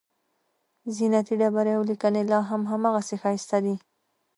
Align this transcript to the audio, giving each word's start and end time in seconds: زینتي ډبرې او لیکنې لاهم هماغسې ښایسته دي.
زینتي 0.95 1.33
ډبرې 1.41 1.71
او 1.77 1.83
لیکنې 1.89 2.21
لاهم 2.31 2.61
هماغسې 2.71 3.15
ښایسته 3.21 3.57
دي. 3.65 3.75